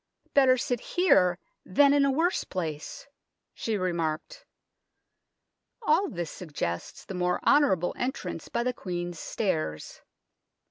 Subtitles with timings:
[0.33, 3.05] "Better sit here than in a worse place,"
[3.53, 4.45] she remarked.
[5.83, 10.01] All this suggests the more honourable entrance by the Queen's Stairs.